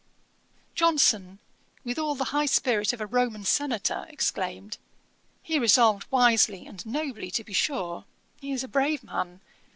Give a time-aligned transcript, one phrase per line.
[0.73, 1.37] Johnson,
[1.83, 4.79] with all the high spirit of a Roman senator, exclaimed,
[5.43, 8.05] 'He resolved wisely and nobly to be sure.
[8.39, 9.41] He is a brave man.